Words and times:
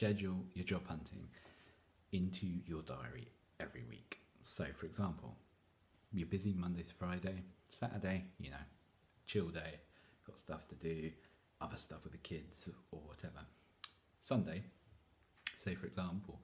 schedule 0.00 0.42
your 0.54 0.64
job 0.64 0.80
hunting 0.88 1.28
into 2.12 2.46
your 2.64 2.80
diary 2.80 3.28
every 3.60 3.84
week. 3.86 4.18
So, 4.44 4.64
for 4.74 4.86
example, 4.86 5.36
you're 6.10 6.26
busy 6.26 6.54
Monday 6.56 6.84
to 6.84 6.94
Friday, 6.94 7.42
Saturday, 7.68 8.24
you 8.38 8.50
know, 8.50 8.64
chill 9.26 9.48
day, 9.48 9.74
got 10.26 10.38
stuff 10.38 10.66
to 10.68 10.74
do, 10.76 11.10
other 11.60 11.76
stuff 11.76 11.98
with 12.02 12.12
the 12.12 12.18
kids 12.18 12.70
or 12.90 13.00
whatever. 13.04 13.44
Sunday, 14.22 14.62
say 15.58 15.74
for 15.74 15.84
example, 15.84 16.40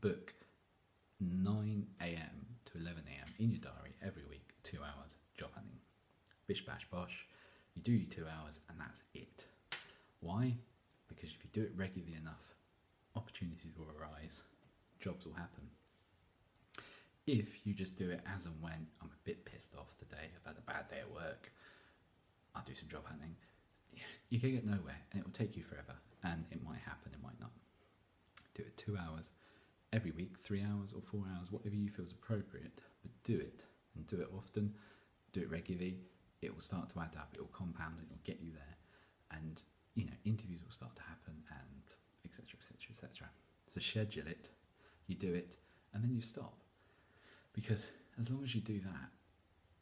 book 0.00 0.32
9 1.20 1.86
a.m. 2.00 2.46
to 2.64 2.78
11 2.78 3.02
a.m. 3.06 3.34
in 3.38 3.50
your 3.50 3.60
diary 3.60 3.92
every 4.02 4.24
week, 4.30 4.54
two 4.62 4.78
hours 4.78 5.12
job 5.38 5.50
hunting. 5.52 5.76
Bish 6.46 6.64
bash 6.64 6.86
bosh, 6.90 7.26
you 7.76 7.82
do 7.82 7.92
your 7.92 8.08
two 8.08 8.24
hours 8.24 8.60
and 8.70 8.80
that's 8.80 9.02
it. 9.12 9.44
Why? 10.20 10.54
Because 11.06 11.28
if 11.28 11.44
you 11.44 11.50
do 11.52 11.60
it 11.64 11.72
regularly 11.76 12.16
enough, 12.18 12.53
opportunities 13.16 13.76
will 13.78 13.90
arise, 13.98 14.42
jobs 15.00 15.26
will 15.26 15.34
happen. 15.34 15.68
If 17.26 17.66
you 17.66 17.72
just 17.72 17.96
do 17.96 18.10
it 18.10 18.20
as 18.36 18.44
and 18.46 18.60
when 18.60 18.86
I'm 19.00 19.08
a 19.08 19.24
bit 19.24 19.44
pissed 19.44 19.74
off 19.76 19.96
today, 19.98 20.28
I've 20.36 20.46
had 20.46 20.58
a 20.58 20.70
bad 20.70 20.88
day 20.90 21.00
at 21.00 21.10
work, 21.10 21.50
I'll 22.54 22.64
do 22.64 22.74
some 22.74 22.88
job 22.88 23.06
hunting, 23.06 23.36
you 24.28 24.40
can 24.40 24.52
get 24.52 24.66
nowhere 24.66 25.00
and 25.12 25.20
it 25.20 25.24
will 25.24 25.32
take 25.32 25.56
you 25.56 25.62
forever 25.62 25.94
and 26.22 26.44
it 26.50 26.62
might 26.64 26.80
happen, 26.84 27.12
it 27.12 27.22
might 27.22 27.40
not. 27.40 27.52
Do 28.54 28.62
it 28.62 28.76
two 28.76 28.96
hours 28.96 29.30
every 29.92 30.10
week, 30.10 30.36
three 30.42 30.62
hours 30.62 30.92
or 30.94 31.02
four 31.02 31.24
hours, 31.36 31.50
whatever 31.50 31.74
you 31.74 31.88
feel 31.88 32.04
is 32.04 32.12
appropriate, 32.12 32.82
but 33.02 33.12
do 33.22 33.38
it 33.38 33.62
and 33.94 34.06
do 34.06 34.20
it 34.20 34.28
often, 34.36 34.74
do 35.32 35.40
it 35.40 35.50
regularly. 35.50 35.98
It 36.42 36.52
will 36.52 36.62
start 36.62 36.90
to 36.90 37.00
add 37.00 37.16
up, 37.16 37.30
it 37.34 37.40
will 37.40 37.54
compound, 37.56 37.98
it 38.02 38.10
will 38.10 38.20
get 38.24 38.40
you 38.40 38.52
there, 38.52 39.38
and 39.38 39.62
you 39.94 40.04
know 40.04 40.18
interviews 40.24 40.60
will 40.62 40.74
start 40.74 40.94
to 40.96 41.02
happen, 41.02 41.40
and 41.48 41.84
etc. 42.24 42.58
etc. 42.58 42.83
So 43.72 43.80
schedule 43.80 44.26
it, 44.26 44.48
you 45.06 45.16
do 45.16 45.32
it, 45.34 45.56
and 45.92 46.02
then 46.02 46.14
you 46.14 46.20
stop, 46.20 46.58
because 47.52 47.88
as 48.18 48.30
long 48.30 48.44
as 48.44 48.54
you 48.54 48.60
do 48.60 48.80
that, 48.80 49.10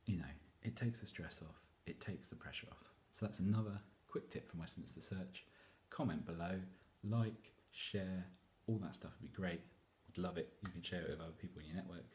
you 0.06 0.18
know 0.18 0.24
it 0.62 0.76
takes 0.76 1.00
the 1.00 1.06
stress 1.06 1.40
off, 1.42 1.56
it 1.86 2.00
takes 2.00 2.28
the 2.28 2.36
pressure 2.36 2.66
off. 2.70 2.92
So 3.12 3.26
that's 3.26 3.38
another 3.38 3.78
quick 4.08 4.30
tip 4.30 4.50
from 4.50 4.60
Westminster 4.60 5.00
Search. 5.00 5.44
Comment 5.90 6.24
below, 6.24 6.60
like, 7.04 7.52
share, 7.72 8.24
all 8.66 8.78
that 8.78 8.94
stuff 8.94 9.10
would 9.20 9.30
be 9.30 9.36
great. 9.36 9.60
Would 10.06 10.22
love 10.22 10.38
it. 10.38 10.52
You 10.64 10.70
can 10.70 10.82
share 10.82 11.02
it 11.02 11.10
with 11.10 11.20
other 11.20 11.32
people 11.40 11.60
in 11.60 11.66
your 11.66 11.76
network. 11.76 12.10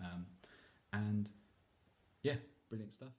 Um, 0.00 0.26
and 0.92 1.28
yeah, 2.22 2.36
brilliant 2.68 2.92
stuff. 2.92 3.12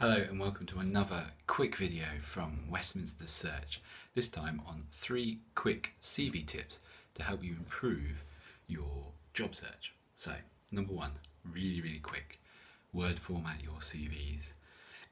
Hello 0.00 0.16
and 0.16 0.40
welcome 0.40 0.66
to 0.66 0.80
another 0.80 1.26
quick 1.46 1.76
video 1.76 2.04
from 2.20 2.68
Westminster 2.68 3.28
Search. 3.28 3.80
This 4.16 4.28
time 4.28 4.60
on 4.66 4.86
three 4.90 5.38
quick 5.54 5.92
CV 6.02 6.44
tips 6.44 6.80
to 7.14 7.22
help 7.22 7.44
you 7.44 7.52
improve 7.52 8.24
your 8.66 9.12
job 9.34 9.54
search. 9.54 9.92
So, 10.16 10.32
number 10.72 10.92
one, 10.92 11.12
really, 11.48 11.80
really 11.80 12.00
quick, 12.00 12.40
word 12.92 13.20
format 13.20 13.62
your 13.62 13.74
CVs. 13.74 14.54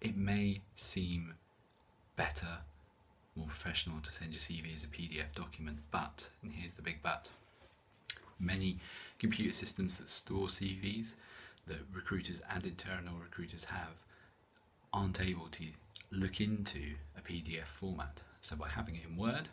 It 0.01 0.17
may 0.17 0.63
seem 0.75 1.35
better, 2.17 2.59
more 3.37 3.47
professional 3.47 4.01
to 4.01 4.11
send 4.11 4.33
your 4.33 4.41
CV 4.41 4.75
as 4.75 4.83
a 4.83 4.89
PDF 4.89 5.33
document, 5.33 5.79
but, 5.93 6.29
and 6.43 6.51
here's 6.55 6.73
the 6.73 6.83
big 6.83 6.99
but, 7.05 7.31
many 8.41 8.79
computer 9.21 9.53
systems 9.53 9.99
that 9.99 10.09
store 10.09 10.49
CVs 10.49 11.15
that 11.69 11.79
recruiters 11.95 12.43
and 12.53 12.65
internal 12.65 13.15
recruiters 13.23 13.67
have 13.67 14.03
aren't 14.93 15.21
able 15.21 15.49
to 15.53 15.65
look 16.11 16.41
into 16.41 16.95
a 17.17 17.21
PDF 17.21 17.67
format. 17.67 18.21
So 18.41 18.57
by 18.57 18.69
having 18.69 18.97
it 18.97 19.05
in 19.09 19.17
Word, 19.17 19.49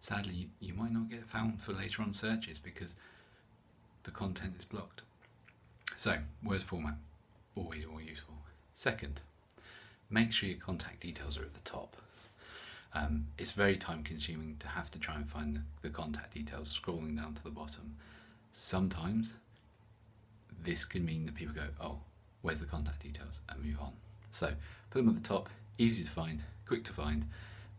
sadly 0.00 0.48
you 0.60 0.74
might 0.74 0.92
not 0.92 1.10
get 1.10 1.28
found 1.28 1.60
for 1.60 1.72
later 1.72 2.02
on 2.02 2.12
searches 2.12 2.58
because 2.58 2.94
the 4.04 4.10
content 4.10 4.54
is 4.58 4.64
blocked. 4.64 5.02
So 5.96 6.18
Word 6.42 6.62
format, 6.62 6.94
always 7.54 7.86
more 7.86 8.00
useful. 8.00 8.34
Second, 8.74 9.20
make 10.08 10.32
sure 10.32 10.48
your 10.48 10.58
contact 10.58 11.00
details 11.00 11.36
are 11.36 11.42
at 11.42 11.54
the 11.54 11.60
top. 11.60 11.96
Um, 12.92 13.26
it's 13.38 13.52
very 13.52 13.76
time 13.76 14.02
consuming 14.02 14.56
to 14.58 14.68
have 14.68 14.90
to 14.92 14.98
try 14.98 15.14
and 15.16 15.28
find 15.28 15.56
the, 15.56 15.62
the 15.82 15.90
contact 15.90 16.34
details 16.34 16.78
scrolling 16.80 17.16
down 17.16 17.34
to 17.34 17.44
the 17.44 17.50
bottom. 17.50 17.96
Sometimes 18.52 19.36
this 20.64 20.84
can 20.84 21.04
mean 21.04 21.26
that 21.26 21.36
people 21.36 21.54
go, 21.54 21.68
oh, 21.80 21.98
where's 22.42 22.60
the 22.60 22.66
contact 22.66 23.02
details, 23.02 23.40
and 23.48 23.64
move 23.64 23.78
on. 23.80 23.92
So 24.30 24.52
put 24.90 25.00
them 25.00 25.08
at 25.08 25.22
the 25.22 25.28
top, 25.28 25.48
easy 25.78 26.04
to 26.04 26.10
find, 26.10 26.42
quick 26.66 26.84
to 26.84 26.92
find, 26.92 27.26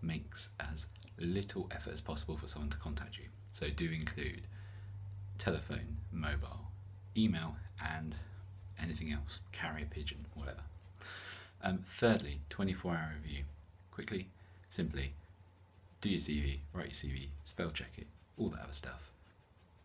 makes 0.01 0.49
as 0.59 0.87
little 1.17 1.67
effort 1.71 1.93
as 1.93 2.01
possible 2.01 2.37
for 2.37 2.47
someone 2.47 2.69
to 2.71 2.77
contact 2.77 3.17
you. 3.17 3.25
So 3.51 3.69
do 3.69 3.89
include 3.89 4.47
telephone, 5.37 5.97
mobile, 6.11 6.71
email, 7.15 7.55
and 7.83 8.15
anything 8.81 9.11
else, 9.11 9.39
carrier 9.51 9.87
pigeon, 9.89 10.25
whatever. 10.35 10.61
Um, 11.63 11.83
thirdly, 11.99 12.41
24 12.49 12.91
hour 12.91 13.11
review. 13.21 13.43
Quickly, 13.91 14.29
simply, 14.69 15.13
do 15.99 16.09
your 16.09 16.19
CV, 16.19 16.59
write 16.73 17.03
your 17.03 17.11
CV, 17.11 17.27
spell 17.43 17.69
check 17.69 17.91
it, 17.97 18.07
all 18.37 18.49
that 18.49 18.61
other 18.63 18.73
stuff. 18.73 19.11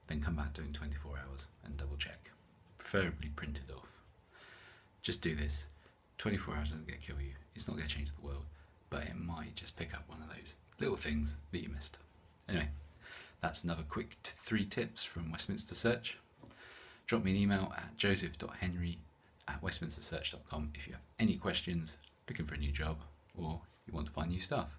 Then 0.07 0.23
come 0.23 0.37
back 0.37 0.55
doing 0.55 0.73
24 0.73 1.13
hours 1.19 1.47
and 1.65 1.77
double 1.77 1.97
check. 1.97 2.31
Preferably 2.79 3.29
printed 3.29 3.71
off. 3.77 3.89
Just 5.03 5.21
do 5.21 5.35
this 5.35 5.67
24 6.19 6.55
hours 6.55 6.71
doesn't 6.71 6.89
get 6.89 7.01
kill 7.01 7.21
you. 7.21 7.33
It's 7.55 7.69
not 7.69 7.77
going 7.77 7.89
to 7.89 7.95
change 7.95 8.11
the 8.15 8.27
world, 8.27 8.45
but 8.91 9.05
it 9.05 9.17
might 9.17 9.57
just 9.57 9.77
pick 9.77 9.95
up 9.95 10.05
one 10.07 10.21
of 10.23 10.29
those 10.29 10.57
little 10.79 10.97
things 10.97 11.37
that 11.53 11.63
you 11.63 11.69
missed. 11.69 11.99
Anyway, 12.49 12.69
that's 13.41 13.65
another 13.65 13.83
quick 13.89 14.17
three 14.23 14.65
tips 14.65 15.05
from 15.05 15.31
Westminster 15.31 15.75
Search. 15.75 16.17
Drop 17.07 17.25
me 17.25 17.31
an 17.33 17.37
email 17.37 17.73
at 17.77 17.97
joseph.henry 17.97 18.99
at 19.49 19.63
westminstersearch.com 19.63 20.73
if 20.75 20.87
you 20.87 20.95
have 20.95 21.03
any 21.19 21.37
questions, 21.37 21.99
looking 22.29 22.47
for 22.47 22.55
a 22.55 22.59
new 22.59 22.73
job, 22.73 22.99
or 23.37 23.61
you 23.87 23.95
want 23.95 24.07
to 24.07 24.13
find 24.13 24.31
new 24.31 24.41
stuff. 24.41 24.77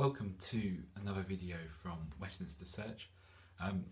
Welcome 0.00 0.36
to 0.48 0.78
another 0.96 1.20
video 1.20 1.56
from 1.82 1.98
Westminster 2.18 2.64
Search. 2.64 3.10
I'm 3.60 3.84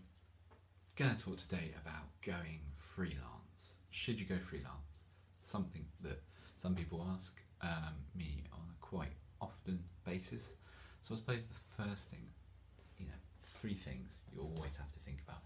going 0.95 1.15
to 1.15 1.23
talk 1.23 1.37
today 1.37 1.75
about 1.79 2.07
going 2.25 2.61
freelance. 2.79 3.75
Should 3.91 4.19
you 4.19 4.25
go 4.25 4.39
freelance? 4.39 5.05
Something 5.43 5.85
that 6.01 6.23
some 6.57 6.73
people 6.73 7.07
ask 7.15 7.39
um, 7.61 7.93
me 8.15 8.45
on 8.51 8.61
a 8.71 8.83
quite 8.83 9.13
often 9.39 9.83
basis. 10.03 10.55
So 11.03 11.13
I 11.13 11.17
suppose 11.19 11.43
the 11.45 11.83
first 11.83 12.09
thing, 12.09 12.25
you 12.97 13.05
know, 13.05 13.19
three 13.61 13.75
things 13.75 14.09
you 14.33 14.41
always 14.41 14.77
have 14.77 14.91
to 14.91 14.99
think 15.05 15.19
about 15.27 15.41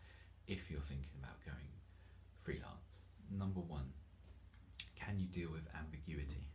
if 0.48 0.72
you're 0.72 0.88
thinking 0.88 1.20
about 1.20 1.44
going 1.46 1.74
freelance. 2.42 3.04
Number 3.30 3.60
one, 3.60 3.92
can 4.96 5.20
you 5.20 5.28
deal 5.28 5.52
with 5.52 5.68
ambiguity? 5.78 6.48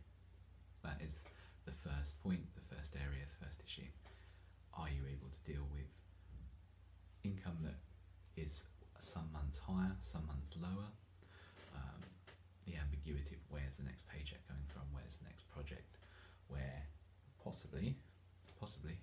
That 0.83 0.97
is 0.99 1.13
the 1.69 1.77
first 1.85 2.17
point, 2.25 2.41
the 2.57 2.65
first 2.65 2.97
area, 2.97 3.21
the 3.29 3.45
first 3.45 3.61
issue. 3.61 3.85
Are 4.73 4.89
you 4.89 5.05
able 5.05 5.29
to 5.29 5.41
deal 5.45 5.69
with 5.69 5.85
income 7.21 7.61
that 7.61 7.77
is 8.33 8.65
some 8.97 9.29
months 9.29 9.61
higher, 9.61 9.93
some 10.01 10.25
months 10.25 10.57
lower? 10.57 10.89
Um, 11.77 12.01
the 12.65 12.73
ambiguity 12.73 13.37
of 13.37 13.43
where's 13.53 13.77
the 13.77 13.85
next 13.85 14.09
paycheck 14.09 14.41
coming 14.49 14.65
from, 14.65 14.89
where's 14.89 15.21
the 15.21 15.29
next 15.29 15.45
project, 15.53 16.01
where 16.49 16.89
possibly, 17.37 18.01
possibly, 18.57 18.97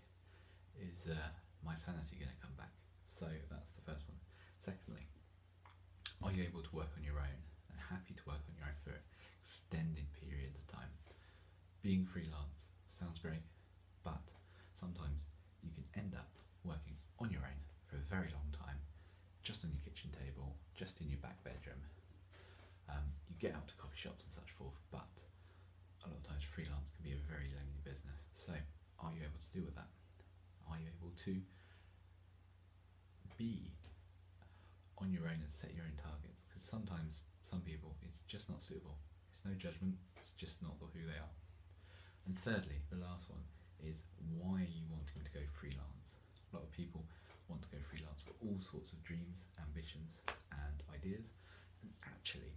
is 0.75 1.07
uh, 1.07 1.31
my 1.63 1.79
sanity 1.79 2.19
going 2.19 2.35
to 2.35 2.43
come 2.43 2.57
back? 2.59 2.75
So 3.07 3.31
that's 3.47 3.79
the 3.79 3.85
first 3.87 4.11
one. 4.11 4.19
Secondly, 4.59 5.07
are 6.19 6.35
you 6.35 6.43
able 6.43 6.67
to 6.67 6.73
work 6.75 6.91
on 6.99 7.07
your 7.07 7.23
own? 7.23 7.39
And 7.71 7.79
happy 7.79 8.19
to 8.19 8.25
work 8.27 8.43
on 8.51 8.59
your 8.59 8.67
own 8.67 8.79
for 8.83 8.99
extended 9.39 10.11
periods 10.19 10.59
of 10.59 10.67
time. 10.67 10.91
Being 11.87 12.03
freelance 12.03 12.75
sounds 12.91 13.23
great, 13.23 13.47
but 14.03 14.27
sometimes 14.75 15.31
you 15.63 15.71
can 15.71 15.87
end 15.95 16.19
up 16.19 16.35
working 16.67 16.99
on 17.23 17.31
your 17.31 17.47
own 17.47 17.63
for 17.87 17.95
a 17.95 18.11
very 18.11 18.27
long 18.35 18.51
time, 18.51 18.83
just 19.47 19.63
on 19.63 19.71
your 19.71 19.79
kitchen 19.87 20.11
table, 20.11 20.59
just 20.75 20.99
in 20.99 21.07
your 21.07 21.23
back 21.23 21.39
bedroom. 21.47 21.79
Um, 22.91 23.07
you 23.31 23.39
get 23.39 23.55
out 23.55 23.71
to 23.71 23.79
coffee 23.79 24.03
shops 24.03 24.27
and 24.27 24.35
such 24.35 24.51
forth, 24.59 24.75
but 24.91 25.07
a 26.03 26.11
lot 26.11 26.19
of 26.19 26.27
times 26.27 26.43
freelance 26.43 26.91
can 26.91 27.07
be 27.07 27.15
a 27.15 27.23
very 27.31 27.55
lonely 27.55 27.79
business. 27.87 28.19
So, 28.35 28.59
are 28.99 29.15
you 29.15 29.23
able 29.23 29.39
to 29.39 29.51
deal 29.55 29.63
with 29.63 29.79
that? 29.79 29.87
Are 30.67 30.83
you 30.83 30.91
able 30.91 31.15
to 31.23 31.39
be 33.39 33.71
on 34.99 35.15
your 35.15 35.31
own 35.31 35.39
and 35.39 35.55
set 35.55 35.71
your 35.71 35.87
own 35.87 35.95
targets? 36.03 36.51
Because 36.51 36.67
sometimes 36.67 37.23
some 37.47 37.63
people 37.63 37.95
it's 38.03 38.27
just 38.27 38.51
not 38.51 38.59
suitable. 38.59 38.99
It's 39.31 39.47
no 39.47 39.55
judgment. 39.55 39.95
It's 40.19 40.35
just 40.35 40.59
not 40.67 40.75
who 40.83 41.07
they 41.07 41.23
are. 41.23 41.31
And 42.27 42.35
thirdly, 42.43 42.83
the 42.91 42.99
last 42.99 43.31
one 43.31 43.47
is 43.87 44.03
why 44.35 44.67
are 44.67 44.75
you 44.75 44.83
wanting 44.91 45.23
to 45.23 45.31
go 45.31 45.47
freelance? 45.55 46.19
A 46.51 46.59
lot 46.59 46.67
of 46.67 46.75
people 46.75 47.07
want 47.47 47.63
to 47.63 47.71
go 47.71 47.79
freelance 47.87 48.19
for 48.27 48.35
all 48.43 48.59
sorts 48.59 48.91
of 48.91 48.99
dreams, 49.07 49.47
ambitions, 49.63 50.19
and 50.51 50.83
ideas. 50.91 51.31
And 51.87 51.95
actually, 52.03 52.51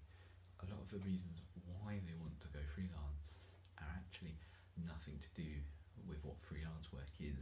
a 0.66 0.68
lot 0.74 0.82
of 0.82 0.90
the 0.90 0.98
reasons 1.06 1.46
why 1.70 2.02
they 2.02 2.18
want 2.18 2.34
to 2.42 2.50
go 2.50 2.66
freelance 2.74 3.38
are 3.78 3.94
actually 3.94 4.34
nothing 4.90 5.22
to 5.22 5.30
do 5.38 5.62
with 6.10 6.18
what 6.26 6.42
freelance 6.42 6.90
work 6.90 7.14
is. 7.22 7.38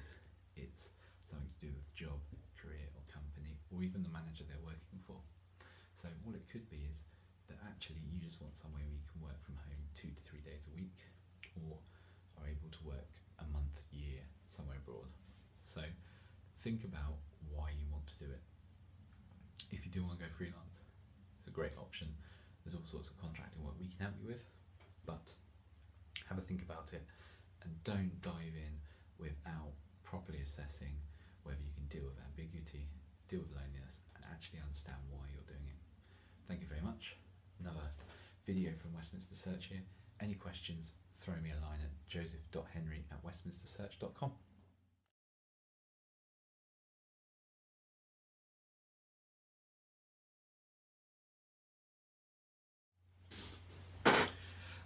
It's 0.60 0.92
something 1.32 1.48
to 1.48 1.64
do 1.64 1.72
with 1.72 1.88
job, 1.96 2.20
career, 2.60 2.92
or 2.92 3.08
company, 3.08 3.56
or 3.72 3.88
even 3.88 4.04
the 4.04 4.12
manager 4.12 4.44
they're 4.44 4.68
working 4.68 5.00
for. 5.08 5.16
So, 5.96 6.12
what 6.28 6.36
it 6.36 6.44
could 6.52 6.68
be 6.68 6.92
is 6.92 7.00
that 7.48 7.64
actually 7.64 8.04
you 8.04 8.20
just 8.20 8.44
want 8.44 8.60
somewhere 8.60 8.84
where 8.84 9.00
you 9.00 9.08
can 9.08 9.24
work 9.24 9.40
from 9.48 9.56
home 9.64 9.80
two 9.96 10.12
to 10.12 10.22
three 10.28 10.44
days 10.44 10.68
a 10.68 10.76
week, 10.76 11.00
or 11.64 11.80
are 12.40 12.48
able 12.48 12.70
to 12.72 12.82
work 12.86 13.12
a 13.40 13.46
month, 13.54 13.78
year 13.92 14.22
somewhere 14.48 14.78
abroad. 14.78 15.10
So, 15.66 15.82
think 16.64 16.84
about 16.84 17.18
why 17.52 17.72
you 17.76 17.86
want 17.92 18.08
to 18.08 18.18
do 18.18 18.30
it. 18.32 18.44
If 19.72 19.86
you 19.86 19.92
do 19.92 20.04
want 20.04 20.20
to 20.20 20.26
go 20.26 20.32
freelance, 20.38 20.86
it's 21.40 21.48
a 21.48 21.56
great 21.56 21.76
option. 21.78 22.08
There's 22.64 22.76
all 22.76 22.88
sorts 22.88 23.10
of 23.10 23.20
contracting 23.20 23.64
work 23.64 23.76
we 23.80 23.88
can 23.88 24.00
help 24.00 24.16
you 24.20 24.28
with, 24.28 24.44
but 25.06 25.34
have 26.28 26.38
a 26.38 26.42
think 26.42 26.62
about 26.62 26.92
it 26.94 27.04
and 27.64 27.72
don't 27.84 28.16
dive 28.22 28.56
in 28.56 28.76
without 29.20 29.74
properly 30.04 30.40
assessing 30.44 30.96
whether 31.44 31.60
you 31.64 31.72
can 31.76 31.88
deal 31.88 32.08
with 32.08 32.20
ambiguity, 32.20 32.88
deal 33.28 33.40
with 33.44 33.52
loneliness, 33.56 34.04
and 34.16 34.24
actually 34.32 34.60
understand 34.60 35.00
why 35.12 35.24
you're 35.32 35.48
doing 35.48 35.68
it. 35.68 35.80
Thank 36.48 36.62
you 36.62 36.68
very 36.68 36.84
much. 36.84 37.16
Another 37.60 37.88
video 38.46 38.72
from 38.80 38.96
Westminster 38.96 39.36
Search 39.36 39.68
here. 39.72 39.84
Any 40.20 40.36
questions, 40.36 40.96
throw 41.28 41.36
me 41.44 41.52
a 41.52 41.66
line 41.66 41.80
at 41.84 42.08
joseph.henry 42.08 43.04
at 43.12 43.22
westminstersearch.com. 43.22 44.32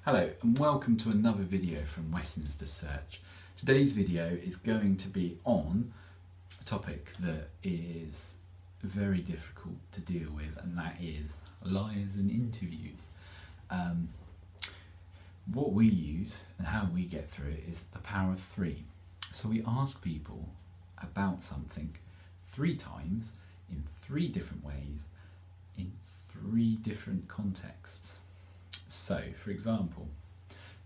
Hello 0.03 0.31
and 0.41 0.57
welcome 0.57 0.97
to 0.97 1.11
another 1.11 1.43
video 1.43 1.83
from 1.83 2.11
Westminster 2.11 2.65
Search. 2.65 3.21
Today's 3.55 3.93
video 3.93 4.25
is 4.25 4.55
going 4.55 4.97
to 4.97 5.09
be 5.09 5.37
on 5.45 5.93
a 6.59 6.63
topic 6.63 7.11
that 7.19 7.49
is 7.61 8.33
very 8.81 9.19
difficult 9.19 9.75
to 9.91 10.01
deal 10.01 10.31
with 10.31 10.57
and 10.63 10.75
that 10.75 10.95
is 10.99 11.35
lies 11.63 12.15
and 12.15 12.31
interviews. 12.31 13.11
Um, 13.69 14.09
what 15.53 15.73
we 15.73 15.87
use 15.87 16.39
and 16.57 16.67
how 16.67 16.87
we 16.93 17.03
get 17.03 17.29
through 17.29 17.49
it 17.51 17.63
is 17.69 17.83
the 17.93 17.99
power 17.99 18.31
of 18.31 18.39
three. 18.39 18.83
So 19.33 19.49
we 19.49 19.63
ask 19.65 20.01
people 20.01 20.49
about 21.01 21.43
something 21.43 21.95
three 22.47 22.75
times 22.75 23.33
in 23.69 23.83
three 23.85 24.27
different 24.27 24.63
ways 24.63 25.07
in 25.77 25.91
three 26.05 26.75
different 26.75 27.27
contexts. 27.27 28.17
So, 28.87 29.21
for 29.37 29.51
example, 29.51 30.09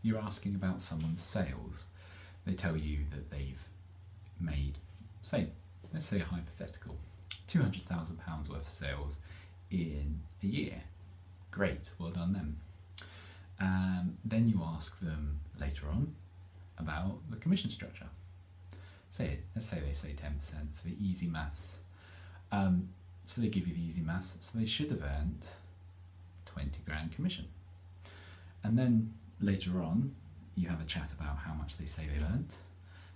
you're 0.02 0.20
asking 0.20 0.56
about 0.56 0.82
someone's 0.82 1.22
sales. 1.22 1.86
They 2.46 2.54
tell 2.54 2.78
you 2.78 3.00
that 3.12 3.32
they've 3.32 3.68
made, 4.40 4.78
say, 5.22 5.48
let's 5.94 6.06
say 6.06 6.20
a 6.22 6.26
hypothetical, 6.26 6.96
£200,000 7.50 8.50
worth 8.50 8.62
of 8.62 8.68
sales 8.68 9.18
in 9.72 10.22
a 10.44 10.46
year. 10.46 10.84
Great, 11.52 11.92
well 11.98 12.12
done 12.12 12.34
them. 12.34 12.58
Um, 13.60 14.18
then 14.26 14.50
you 14.50 14.62
ask 14.64 15.00
them 15.00 15.40
later 15.60 15.88
on 15.90 16.14
about 16.78 17.20
the 17.30 17.38
commission 17.38 17.70
structure. 17.70 18.08
Say 19.12 19.40
let's 19.56 19.70
say 19.70 19.80
they 19.80 19.94
say 19.94 20.10
10% 20.10 20.34
for 20.76 20.88
the 20.88 20.96
easy 21.02 21.28
maths. 21.28 21.78
Um, 22.52 22.90
so 23.26 23.42
they 23.42 23.48
give 23.48 23.68
you 23.68 23.74
the 23.74 23.82
easy 23.82 24.02
maths, 24.02 24.38
so 24.42 24.60
they 24.60 24.66
should 24.66 24.92
have 24.92 25.02
earned 25.02 25.46
20 26.46 26.80
grand 26.86 27.12
commission. 27.14 27.46
And 28.64 28.78
then 28.78 29.14
later 29.40 29.82
on, 29.82 30.16
you 30.56 30.70
have 30.70 30.82
a 30.82 30.86
chat 30.86 31.12
about 31.20 31.38
how 31.38 31.54
much 31.54 31.78
they 31.78 31.86
say 31.86 32.04
they've 32.12 32.24
earned, 32.24 32.54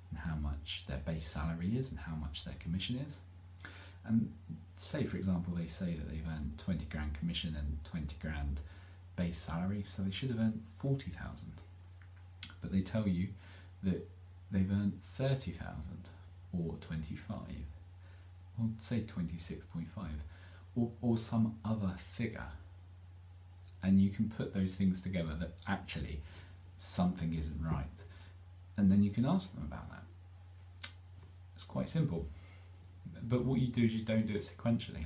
and 0.10 0.20
how 0.20 0.36
much 0.36 0.86
their 0.88 0.98
base 0.98 1.28
salary 1.28 1.74
is, 1.78 1.92
and 1.92 2.00
how 2.00 2.16
much 2.16 2.44
their 2.44 2.56
commission 2.60 3.00
is. 3.08 3.18
And 4.06 4.32
say, 4.76 5.06
for 5.06 5.18
example, 5.18 5.54
they 5.56 5.68
say 5.68 5.94
that 5.94 6.10
they've 6.10 6.26
earned 6.28 6.58
20 6.58 6.86
grand 6.86 7.14
commission 7.14 7.56
and 7.56 7.78
20 7.84 8.16
grand 8.22 8.62
base 9.20 9.38
salary, 9.38 9.84
so 9.86 10.02
they 10.02 10.12
should 10.12 10.30
have 10.30 10.40
earned 10.40 10.64
40,000. 10.78 11.52
But 12.62 12.72
they 12.72 12.82
tell 12.82 13.08
you 13.08 13.28
that 13.84 14.08
they've 14.50 14.72
earned 14.72 15.00
30,000 15.18 15.60
or 16.54 16.76
25 16.80 17.38
or 18.58 18.66
say 18.80 19.02
26.5 19.02 19.86
or, 20.76 20.92
or 21.02 21.18
some 21.18 21.58
other 21.66 21.96
figure. 22.14 22.52
And 23.84 24.02
you 24.02 24.10
can 24.10 24.30
put 24.30 24.54
those 24.54 24.76
things 24.76 25.02
together 25.02 25.36
that 25.40 25.52
actually 25.68 26.22
something 26.78 27.34
isn't 27.34 27.62
right. 27.62 27.86
And 28.78 28.90
then 28.90 29.04
you 29.04 29.12
can 29.12 29.26
ask 29.26 29.54
them 29.54 29.66
about 29.66 29.90
that. 29.90 30.04
It's 31.56 31.66
quite 31.66 31.90
simple. 31.90 32.26
But 33.22 33.44
what 33.44 33.60
you 33.60 33.68
do 33.68 33.84
is 33.84 33.94
you 33.94 34.04
don't 34.04 34.28
do 34.28 34.36
it 34.36 34.44
sequentially. 34.44 35.06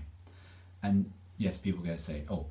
And 0.84 1.12
yes, 1.38 1.58
people 1.58 1.82
are 1.82 1.86
going 1.86 1.98
to 1.98 2.04
say, 2.04 2.24
oh, 2.30 2.48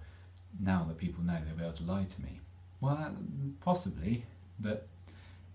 now 0.60 0.84
that 0.88 0.98
people 0.98 1.22
know 1.24 1.38
they'll 1.44 1.56
be 1.56 1.62
able 1.62 1.72
to 1.72 1.84
lie 1.84 2.04
to 2.04 2.22
me. 2.22 2.40
Well, 2.80 3.16
possibly, 3.60 4.24
but 4.58 4.88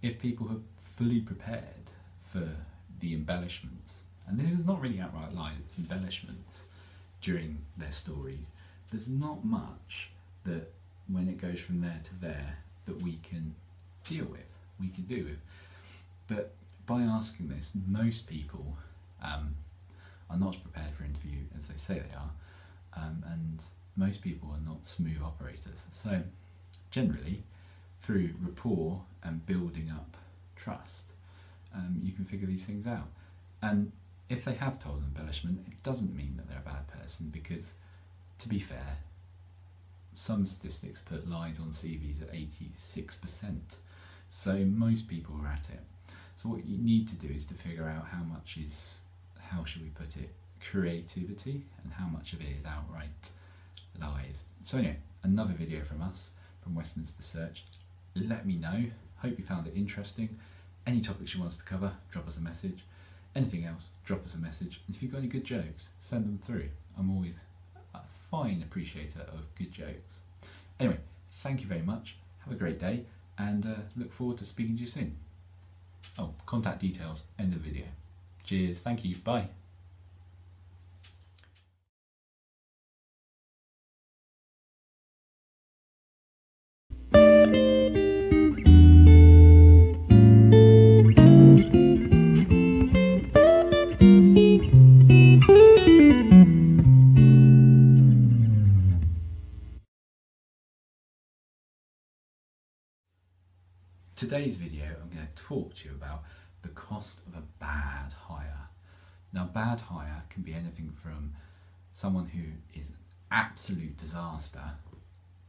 if 0.01 0.19
people 0.19 0.47
are 0.49 0.61
fully 0.97 1.19
prepared 1.19 1.91
for 2.31 2.47
the 2.99 3.13
embellishments, 3.13 3.99
and 4.27 4.39
this 4.39 4.57
is 4.57 4.65
not 4.65 4.81
really 4.81 4.99
outright 4.99 5.33
lies, 5.33 5.55
it's 5.65 5.77
embellishments 5.77 6.65
during 7.21 7.59
their 7.77 7.91
stories, 7.91 8.51
there's 8.91 9.07
not 9.07 9.43
much 9.43 10.09
that 10.45 10.73
when 11.07 11.27
it 11.27 11.39
goes 11.39 11.59
from 11.59 11.81
there 11.81 11.99
to 12.03 12.15
there 12.19 12.57
that 12.85 13.01
we 13.01 13.19
can 13.23 13.55
deal 14.07 14.25
with, 14.25 14.45
we 14.79 14.89
can 14.89 15.03
do 15.03 15.25
with. 15.25 15.39
But 16.27 16.53
by 16.85 17.01
asking 17.01 17.49
this, 17.49 17.71
most 17.87 18.27
people 18.27 18.77
um, 19.21 19.55
are 20.29 20.37
not 20.37 20.61
prepared 20.61 20.93
for 20.93 21.03
interview 21.03 21.39
as 21.57 21.67
they 21.67 21.77
say 21.77 21.95
they 21.95 22.15
are, 22.15 22.31
um, 22.95 23.23
and 23.29 23.61
most 23.97 24.21
people 24.21 24.49
are 24.51 24.65
not 24.65 24.85
smooth 24.85 25.21
operators. 25.23 25.83
So, 25.91 26.21
generally, 26.91 27.43
through 28.01 28.29
rapport 28.41 29.01
and 29.23 29.45
building 29.45 29.91
up 29.93 30.15
trust, 30.55 31.05
um, 31.73 31.99
you 32.03 32.11
can 32.11 32.25
figure 32.25 32.47
these 32.47 32.65
things 32.65 32.87
out. 32.87 33.09
And 33.61 33.91
if 34.29 34.45
they 34.45 34.53
have 34.53 34.81
told 34.81 35.03
embellishment, 35.03 35.65
it 35.67 35.81
doesn't 35.83 36.15
mean 36.15 36.35
that 36.37 36.47
they're 36.47 36.59
a 36.59 36.69
bad 36.69 36.87
person 36.87 37.29
because, 37.31 37.73
to 38.39 38.47
be 38.47 38.59
fair, 38.59 38.97
some 40.13 40.45
statistics 40.45 41.01
put 41.01 41.29
lies 41.29 41.59
on 41.59 41.71
CVs 41.71 42.21
at 42.21 42.33
86%. 42.33 43.77
So 44.29 44.55
most 44.65 45.07
people 45.07 45.35
are 45.43 45.47
at 45.47 45.69
it. 45.69 45.81
So 46.35 46.49
what 46.49 46.65
you 46.65 46.77
need 46.77 47.07
to 47.09 47.15
do 47.15 47.33
is 47.33 47.45
to 47.45 47.53
figure 47.53 47.87
out 47.87 48.07
how 48.11 48.23
much 48.23 48.57
is, 48.57 48.99
how 49.39 49.63
should 49.63 49.81
we 49.81 49.89
put 49.89 50.17
it, 50.17 50.29
creativity 50.71 51.63
and 51.83 51.93
how 51.93 52.07
much 52.07 52.33
of 52.33 52.41
it 52.41 52.47
is 52.59 52.65
outright 52.65 53.31
So 54.67 54.79
anyway, 54.79 54.97
another 55.23 55.53
video 55.53 55.81
from 55.85 56.01
us, 56.01 56.31
from 56.61 56.75
Westminster 56.75 57.23
Search. 57.23 57.63
Let 58.15 58.45
me 58.45 58.57
know. 58.57 58.87
Hope 59.19 59.39
you 59.39 59.45
found 59.45 59.65
it 59.65 59.73
interesting. 59.77 60.37
Any 60.85 60.99
topics 60.99 61.33
you 61.33 61.39
want 61.39 61.53
us 61.53 61.57
to 61.59 61.63
cover, 61.63 61.93
drop 62.11 62.27
us 62.27 62.35
a 62.35 62.41
message. 62.41 62.83
Anything 63.33 63.63
else, 63.63 63.83
drop 64.03 64.25
us 64.25 64.35
a 64.35 64.39
message. 64.39 64.81
And 64.85 64.93
if 64.93 65.01
you've 65.01 65.13
got 65.13 65.19
any 65.19 65.29
good 65.29 65.45
jokes, 65.45 65.87
send 66.01 66.25
them 66.25 66.37
through. 66.45 66.67
I'm 66.99 67.09
always 67.15 67.35
a 67.95 67.99
fine 68.29 68.61
appreciator 68.61 69.21
of 69.21 69.55
good 69.57 69.71
jokes. 69.71 70.19
Anyway, 70.81 70.97
thank 71.41 71.61
you 71.61 71.67
very 71.67 71.81
much. 71.81 72.17
Have 72.39 72.53
a 72.53 72.57
great 72.57 72.77
day 72.77 73.05
and 73.37 73.65
uh, 73.65 73.75
look 73.95 74.11
forward 74.11 74.37
to 74.39 74.45
speaking 74.45 74.75
to 74.75 74.81
you 74.81 74.87
soon. 74.87 75.15
Oh, 76.19 76.33
contact 76.45 76.81
details, 76.81 77.23
end 77.39 77.53
of 77.53 77.59
video. 77.59 77.85
Cheers, 78.43 78.79
thank 78.79 79.05
you, 79.05 79.15
bye. 79.15 79.47
Today's 104.37 104.57
video, 104.57 104.85
I'm 104.85 105.09
going 105.09 105.27
to 105.35 105.43
talk 105.43 105.73
to 105.77 105.89
you 105.89 105.95
about 105.95 106.23
the 106.61 106.67
cost 106.69 107.21
of 107.25 107.33
a 107.33 107.43
bad 107.59 108.13
hire. 108.27 108.69
Now, 109.33 109.45
bad 109.45 109.79
hire 109.79 110.25
can 110.29 110.43
be 110.43 110.53
anything 110.53 110.93
from 111.01 111.33
someone 111.91 112.27
who 112.27 112.79
is 112.79 112.89
an 112.89 112.97
absolute 113.31 113.97
disaster, 113.97 114.61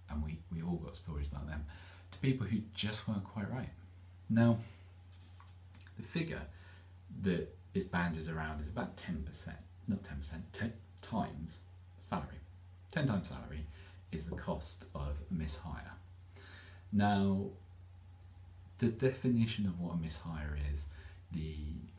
and 0.08 0.24
we, 0.24 0.38
we 0.50 0.62
all 0.62 0.76
got 0.76 0.96
stories 0.96 1.26
about 1.26 1.46
them, 1.46 1.66
to 2.12 2.18
people 2.20 2.46
who 2.46 2.60
just 2.72 3.06
weren't 3.06 3.24
quite 3.24 3.52
right. 3.52 3.68
Now, 4.30 4.56
the 5.98 6.02
figure 6.02 6.40
that 7.24 7.54
is 7.74 7.84
banded 7.84 8.30
around 8.30 8.62
is 8.62 8.70
about 8.70 8.96
10%, 8.96 9.22
not 9.86 10.02
10%, 10.02 10.12
10 10.54 10.72
times 11.02 11.58
salary. 11.98 12.40
10 12.92 13.06
times 13.06 13.28
salary 13.28 13.66
is 14.12 14.24
the 14.24 14.36
cost 14.36 14.86
of 14.94 15.20
mishire. 15.30 15.92
Now, 16.90 17.50
the 18.78 18.88
definition 18.88 19.66
of 19.66 19.80
what 19.80 19.94
a 19.94 19.96
mishire 19.96 20.56
is, 20.72 20.86
the 21.32 21.56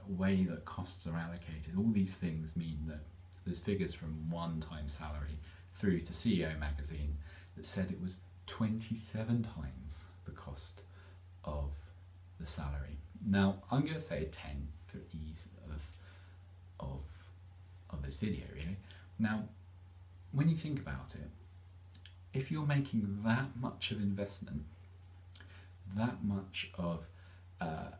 way 0.07 0.43
that 0.43 0.65
costs 0.65 1.05
are 1.05 1.15
allocated, 1.17 1.77
all 1.77 1.91
these 1.91 2.15
things 2.15 2.55
mean 2.55 2.79
that 2.88 3.01
there's 3.45 3.59
figures 3.59 3.93
from 3.93 4.29
one 4.29 4.59
time 4.59 4.88
salary 4.88 5.38
through 5.75 6.01
to 6.01 6.13
CEO 6.13 6.57
magazine 6.59 7.17
that 7.55 7.65
said 7.65 7.91
it 7.91 8.01
was 8.01 8.17
27 8.48 9.43
times 9.43 10.03
the 10.25 10.31
cost 10.31 10.81
of 11.43 11.71
the 12.39 12.48
salary. 12.48 12.98
Now, 13.25 13.57
I'm 13.71 13.81
going 13.81 13.93
to 13.93 14.01
say 14.01 14.27
10 14.31 14.67
for 14.88 14.98
ease 15.13 15.48
of, 15.67 15.81
of, 16.79 17.00
of 17.89 18.03
this 18.05 18.19
video, 18.19 18.45
really. 18.55 18.77
Now, 19.17 19.43
when 20.31 20.50
you 20.50 20.55
think 20.55 20.79
about 20.79 21.15
it, 21.15 21.29
if 22.33 22.51
you're 22.51 22.65
making 22.65 23.19
that 23.25 23.57
much 23.59 23.91
of 23.91 24.00
investment, 24.00 24.63
that 25.96 26.24
much 26.24 26.72
of, 26.77 27.05
uh, 27.60 27.91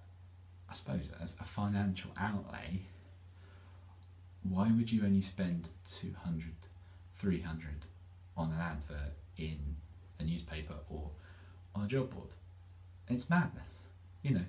I 0.70 0.74
suppose, 0.74 1.10
as 1.22 1.36
a 1.40 1.44
financial 1.44 2.12
outlay, 2.20 2.82
why 4.44 4.72
would 4.72 4.92
you 4.92 5.04
only 5.04 5.22
spend 5.22 5.70
200, 5.90 6.54
300 7.16 7.70
on 8.38 8.52
an 8.52 8.60
advert 8.60 9.14
in 9.38 9.76
a 10.20 10.24
newspaper 10.24 10.76
or 10.90 11.12
on 11.76 11.86
a 11.86 11.88
job 11.88 12.12
board? 12.12 12.30
It's 13.08 13.30
madness. 13.30 13.64
You 14.22 14.36
know, 14.36 14.46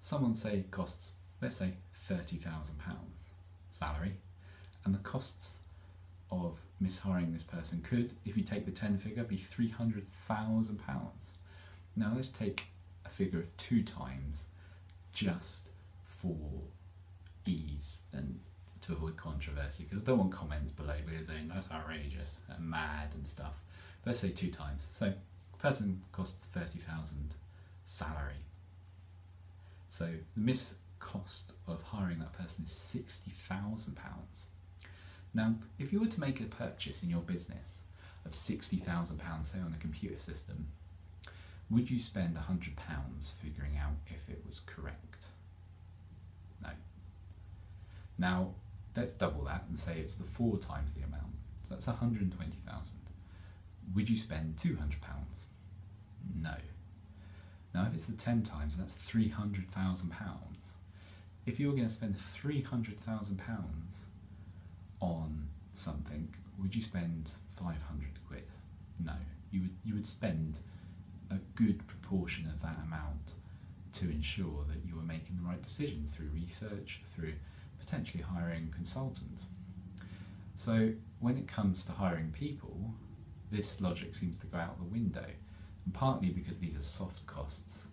someone 0.00 0.34
say 0.34 0.64
costs, 0.70 1.12
let's 1.40 1.56
say, 1.56 1.74
£30,000 2.08 2.42
salary, 3.70 4.16
and 4.84 4.94
the 4.94 4.98
costs 4.98 5.58
of 6.30 6.58
mishiring 6.82 7.32
this 7.32 7.42
person 7.42 7.82
could, 7.82 8.12
if 8.24 8.36
you 8.36 8.42
take 8.42 8.64
the 8.64 8.72
10 8.72 8.98
figure, 8.98 9.24
be 9.24 9.36
£300,000. 9.36 10.78
Now 11.96 12.12
let's 12.14 12.28
take 12.30 12.64
figure 13.20 13.40
of 13.40 13.56
two 13.58 13.82
times 13.82 14.46
just 15.12 15.68
for 16.06 16.38
ease 17.44 18.00
and 18.14 18.40
to 18.80 18.92
avoid 18.92 19.14
controversy 19.18 19.84
because 19.84 20.02
I 20.02 20.06
don't 20.06 20.18
want 20.18 20.32
comments 20.32 20.72
below 20.72 20.94
where 21.04 21.22
saying 21.26 21.50
that's 21.52 21.70
outrageous 21.70 22.36
and 22.48 22.64
mad 22.64 23.10
and 23.12 23.26
stuff. 23.26 23.52
Let's 24.06 24.20
say 24.20 24.30
two 24.30 24.50
times. 24.50 24.88
So 24.94 25.12
person 25.58 26.00
costs 26.12 26.42
30,000 26.54 27.34
salary. 27.84 28.46
So 29.90 30.06
the 30.34 30.40
miss 30.40 30.76
cost 30.98 31.52
of 31.68 31.82
hiring 31.82 32.20
that 32.20 32.32
person 32.32 32.64
is 32.64 32.72
£60,000. 32.72 33.96
Now, 35.34 35.56
if 35.78 35.92
you 35.92 36.00
were 36.00 36.06
to 36.06 36.20
make 36.20 36.40
a 36.40 36.44
purchase 36.44 37.02
in 37.02 37.10
your 37.10 37.20
business 37.20 37.82
of 38.24 38.32
£60,000, 38.32 38.80
say 39.44 39.58
on 39.58 39.74
a 39.74 39.78
computer 39.78 40.18
system, 40.18 40.68
would 41.70 41.90
you 41.90 41.98
spend 41.98 42.36
£100 42.36 43.32
figuring 43.42 43.78
out 43.78 43.92
if 44.08 44.28
it 44.28 44.42
was 44.46 44.60
correct? 44.66 45.26
No. 46.62 46.70
Now, 48.18 48.54
let's 48.96 49.12
double 49.12 49.44
that 49.44 49.64
and 49.68 49.78
say 49.78 49.98
it's 49.98 50.14
the 50.14 50.24
four 50.24 50.58
times 50.58 50.94
the 50.94 51.02
amount. 51.02 51.34
So 51.68 51.74
that's 51.74 51.86
120,000. 51.86 52.94
Would 53.94 54.10
you 54.10 54.16
spend 54.16 54.56
£200? 54.56 54.78
No. 56.40 56.54
Now, 57.72 57.86
if 57.86 57.94
it's 57.94 58.06
the 58.06 58.16
10 58.16 58.42
times, 58.42 58.76
that's 58.76 58.96
£300,000. 58.96 60.10
If 61.46 61.60
you're 61.60 61.72
going 61.72 61.86
to 61.86 61.92
spend 61.94 62.16
£300,000 62.16 63.38
on 65.00 65.48
something, 65.72 66.34
would 66.60 66.74
you 66.74 66.82
spend 66.82 67.32
500 67.56 67.76
quid? 68.28 68.42
No. 69.04 69.14
You 69.52 69.62
would, 69.62 69.76
you 69.84 69.94
would 69.94 70.06
spend 70.06 70.58
a 71.30 71.36
good 71.54 71.86
proportion 71.86 72.46
of 72.46 72.60
that 72.62 72.76
amount 72.84 73.34
to 73.92 74.10
ensure 74.10 74.64
that 74.68 74.84
you 74.86 74.98
are 74.98 75.02
making 75.02 75.36
the 75.36 75.48
right 75.48 75.62
decision 75.62 76.08
through 76.14 76.28
research, 76.34 77.02
through 77.14 77.34
potentially 77.78 78.22
hiring 78.22 78.72
consultants. 78.74 79.44
So 80.56 80.92
when 81.18 81.36
it 81.36 81.48
comes 81.48 81.84
to 81.84 81.92
hiring 81.92 82.30
people, 82.32 82.94
this 83.50 83.80
logic 83.80 84.14
seems 84.14 84.38
to 84.38 84.46
go 84.46 84.58
out 84.58 84.78
the 84.78 84.84
window, 84.84 85.26
and 85.84 85.94
partly 85.94 86.30
because 86.30 86.58
these 86.58 86.76
are 86.76 86.82
soft 86.82 87.26
costs 87.26 87.88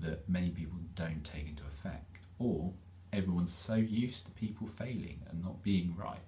that 0.00 0.28
many 0.28 0.50
people 0.50 0.78
don't 0.94 1.24
take 1.24 1.48
into 1.48 1.62
effect, 1.64 2.26
or 2.38 2.72
everyone's 3.12 3.52
so 3.52 3.74
used 3.74 4.26
to 4.26 4.32
people 4.32 4.66
failing 4.66 5.20
and 5.30 5.42
not 5.42 5.62
being 5.62 5.94
right, 5.96 6.18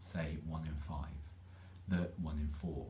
say 0.00 0.38
one 0.46 0.66
in 0.66 0.74
five, 0.88 1.06
that 1.88 2.18
one 2.20 2.36
in 2.36 2.48
four, 2.60 2.86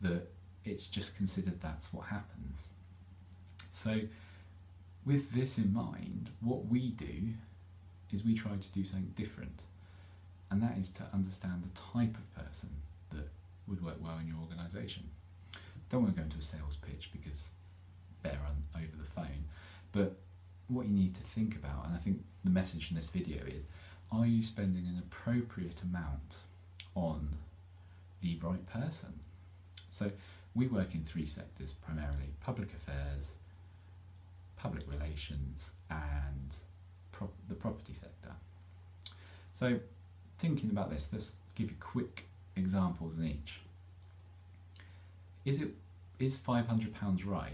that 0.00 0.28
it's 0.64 0.86
just 0.86 1.16
considered 1.16 1.60
that's 1.60 1.92
what 1.92 2.06
happens. 2.06 2.68
So, 3.70 4.00
with 5.04 5.32
this 5.32 5.58
in 5.58 5.72
mind, 5.72 6.30
what 6.40 6.66
we 6.66 6.90
do 6.90 7.34
is 8.12 8.24
we 8.24 8.34
try 8.34 8.52
to 8.52 8.68
do 8.68 8.84
something 8.84 9.12
different, 9.14 9.62
and 10.50 10.62
that 10.62 10.78
is 10.78 10.90
to 10.92 11.02
understand 11.12 11.62
the 11.62 11.80
type 11.80 12.16
of 12.16 12.34
person 12.34 12.70
that 13.10 13.28
would 13.66 13.84
work 13.84 13.96
well 14.00 14.18
in 14.18 14.28
your 14.28 14.38
organisation. 14.38 15.10
Don't 15.90 16.02
want 16.02 16.14
to 16.14 16.20
go 16.20 16.24
into 16.24 16.38
a 16.38 16.42
sales 16.42 16.76
pitch 16.76 17.10
because 17.12 17.50
better 18.22 18.38
on 18.46 18.82
over 18.82 18.96
the 18.96 19.04
phone, 19.04 19.44
but 19.92 20.16
what 20.68 20.86
you 20.86 20.92
need 20.92 21.14
to 21.14 21.20
think 21.22 21.54
about, 21.56 21.86
and 21.86 21.94
I 21.94 21.98
think 21.98 22.24
the 22.42 22.50
message 22.50 22.90
in 22.90 22.96
this 22.96 23.10
video 23.10 23.38
is 23.46 23.64
are 24.12 24.26
you 24.26 24.42
spending 24.42 24.86
an 24.86 24.98
appropriate 24.98 25.82
amount 25.82 26.38
on 26.94 27.30
the 28.22 28.38
right 28.42 28.64
person? 28.66 29.20
So, 29.90 30.10
we 30.54 30.66
work 30.66 30.94
in 30.94 31.02
three 31.04 31.26
sectors 31.26 31.72
primarily 31.72 32.32
public 32.40 32.68
affairs, 32.72 33.32
public 34.56 34.84
relations, 34.90 35.72
and 35.90 36.54
pro- 37.12 37.30
the 37.48 37.54
property 37.54 37.92
sector. 37.92 38.34
So, 39.52 39.78
thinking 40.38 40.70
about 40.70 40.90
this, 40.90 41.08
let's 41.12 41.30
give 41.54 41.70
you 41.70 41.76
quick 41.80 42.26
examples 42.56 43.18
in 43.18 43.26
each. 43.26 43.60
Is 45.44 45.60
it 45.60 45.70
is 46.18 46.38
five 46.38 46.68
hundred 46.68 46.94
pounds 46.94 47.24
right 47.24 47.50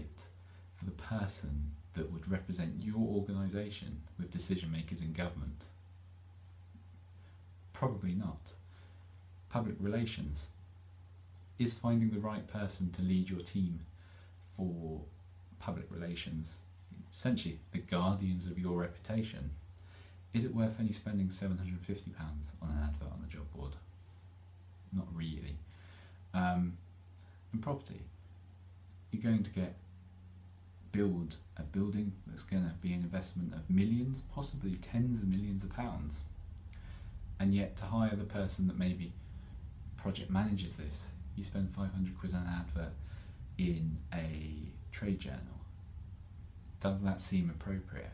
for 0.75 0.85
the 0.85 0.91
person 0.91 1.71
that 1.93 2.11
would 2.11 2.29
represent 2.29 2.75
your 2.79 2.99
organisation 2.99 4.01
with 4.17 4.31
decision 4.31 4.71
makers 4.71 5.01
in 5.01 5.13
government? 5.13 5.65
Probably 7.73 8.13
not. 8.13 8.53
Public 9.49 9.75
relations 9.79 10.47
is 11.61 11.73
finding 11.73 12.09
the 12.09 12.19
right 12.19 12.47
person 12.47 12.91
to 12.91 13.01
lead 13.01 13.29
your 13.29 13.41
team 13.41 13.81
for 14.55 15.01
public 15.59 15.85
relations, 15.91 16.57
essentially 17.11 17.59
the 17.71 17.77
guardians 17.77 18.47
of 18.47 18.57
your 18.57 18.79
reputation. 18.79 19.51
Is 20.33 20.45
it 20.45 20.55
worth 20.55 20.75
only 20.79 20.93
spending 20.93 21.27
£750 21.27 21.51
on 22.61 22.69
an 22.69 22.83
advert 22.83 23.11
on 23.11 23.21
the 23.21 23.27
job 23.31 23.51
board? 23.55 23.73
Not 24.93 25.07
really. 25.13 25.57
Um, 26.33 26.77
and 27.51 27.61
property, 27.61 28.01
you're 29.11 29.21
going 29.21 29.43
to 29.43 29.51
get 29.51 29.75
build 30.91 31.37
a 31.57 31.63
building 31.63 32.11
that's 32.27 32.43
going 32.43 32.63
to 32.63 32.73
be 32.81 32.93
an 32.93 33.01
investment 33.01 33.53
of 33.53 33.69
millions, 33.69 34.23
possibly 34.33 34.75
tens 34.75 35.21
of 35.21 35.27
millions 35.27 35.63
of 35.63 35.73
pounds. 35.73 36.21
And 37.39 37.53
yet, 37.53 37.77
to 37.77 37.85
hire 37.85 38.15
the 38.15 38.23
person 38.23 38.67
that 38.67 38.77
maybe 38.77 39.13
project 39.97 40.29
manages 40.29 40.75
this, 40.75 41.03
you 41.41 41.45
spend 41.45 41.73
500 41.75 42.19
quid 42.19 42.35
on 42.35 42.41
an 42.41 42.53
advert 42.59 42.93
in 43.57 43.97
a 44.13 44.69
trade 44.91 45.19
journal. 45.19 45.57
Does 46.79 47.01
that 47.01 47.19
seem 47.19 47.49
appropriate? 47.49 48.11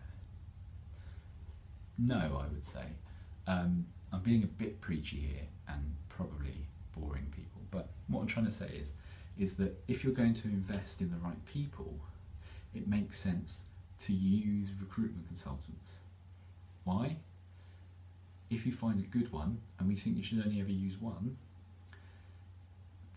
No, 1.97 2.15
I 2.15 2.47
would 2.53 2.63
say. 2.63 2.85
Um, 3.45 3.87
I'm 4.13 4.21
being 4.21 4.43
a 4.43 4.47
bit 4.47 4.79
preachy 4.79 5.17
here 5.17 5.47
and 5.67 5.95
probably 6.07 6.67
boring 6.97 7.27
people, 7.35 7.61
but 7.69 7.89
what 8.07 8.21
I'm 8.21 8.27
trying 8.27 8.45
to 8.45 8.51
say 8.51 8.69
is, 8.81 8.91
is 9.37 9.55
that 9.55 9.77
if 9.89 10.05
you're 10.05 10.13
going 10.13 10.33
to 10.35 10.47
invest 10.47 11.01
in 11.01 11.11
the 11.11 11.17
right 11.17 11.45
people, 11.45 11.99
it 12.73 12.87
makes 12.87 13.19
sense 13.19 13.63
to 14.05 14.13
use 14.13 14.69
recruitment 14.79 15.27
consultants. 15.27 15.97
Why? 16.85 17.17
If 18.49 18.65
you 18.65 18.71
find 18.71 19.01
a 19.01 19.07
good 19.07 19.33
one, 19.33 19.59
and 19.77 19.89
we 19.89 19.95
think 19.95 20.15
you 20.15 20.23
should 20.23 20.41
only 20.45 20.61
ever 20.61 20.71
use 20.71 20.95
one, 20.97 21.35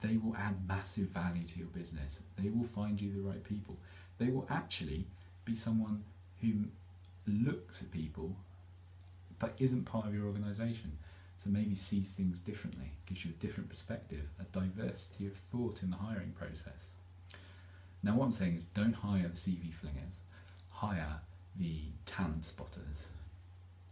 they 0.00 0.16
will 0.16 0.36
add 0.36 0.66
massive 0.66 1.08
value 1.08 1.44
to 1.44 1.58
your 1.58 1.68
business. 1.68 2.20
They 2.38 2.48
will 2.48 2.66
find 2.66 3.00
you 3.00 3.12
the 3.12 3.28
right 3.28 3.42
people. 3.44 3.76
They 4.18 4.28
will 4.28 4.46
actually 4.50 5.06
be 5.44 5.54
someone 5.54 6.04
who 6.40 6.64
looks 7.26 7.82
at 7.82 7.90
people 7.90 8.36
but 9.38 9.54
isn't 9.58 9.86
part 9.86 10.06
of 10.06 10.14
your 10.14 10.26
organisation. 10.26 10.98
So 11.38 11.48
maybe 11.48 11.74
sees 11.74 12.10
things 12.10 12.38
differently, 12.40 12.92
gives 13.06 13.24
you 13.24 13.30
a 13.30 13.42
different 13.42 13.70
perspective, 13.70 14.28
a 14.38 14.44
diversity 14.44 15.26
of 15.26 15.32
thought 15.50 15.82
in 15.82 15.90
the 15.90 15.96
hiring 15.96 16.32
process. 16.32 16.90
Now, 18.02 18.16
what 18.16 18.26
I'm 18.26 18.32
saying 18.32 18.56
is 18.56 18.64
don't 18.64 18.92
hire 18.92 19.28
the 19.28 19.36
CV 19.36 19.70
flingers, 19.72 20.20
hire 20.68 21.20
the 21.56 21.80
talent 22.04 22.44
spotters. 22.44 23.08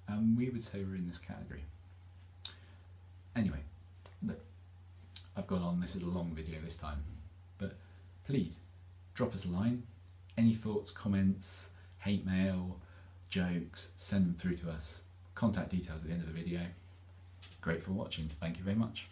And 0.07 0.37
we 0.37 0.50
would 0.50 0.62
say 0.62 0.85
we're 0.85 0.97
in 0.97 1.09
this 1.09 1.19
category. 1.19 1.65
Anyway, 3.35 3.61
I've 5.38 5.47
gone 5.47 5.62
on, 5.62 5.80
this 5.80 5.95
is 5.95 6.02
a 6.02 6.09
long 6.09 6.33
video 6.35 6.57
this 6.64 6.76
time, 6.76 7.04
but 7.59 7.76
please 8.26 8.59
drop 9.14 9.33
us 9.35 9.45
a 9.45 9.49
line. 9.49 9.85
Any 10.37 10.52
thoughts, 10.52 10.90
comments, 10.90 11.71
hate 12.00 12.26
mail, 12.26 12.80
jokes, 13.30 13.90
send 13.97 14.26
them 14.26 14.35
through 14.35 14.57
to 14.57 14.71
us. 14.71 15.02
Contact 15.37 15.71
details 15.71 16.02
at 16.02 16.09
the 16.09 16.12
end 16.12 16.23
of 16.23 16.26
the 16.26 16.35
video. 16.35 16.62
Great 17.61 17.85
for 17.85 17.92
watching. 17.92 18.28
Thank 18.40 18.59
you 18.59 18.64
very 18.64 18.75
much. 18.75 19.07